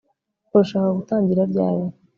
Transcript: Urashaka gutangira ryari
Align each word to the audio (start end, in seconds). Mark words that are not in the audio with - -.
Urashaka 0.51 0.89
gutangira 0.99 1.41
ryari 1.51 1.85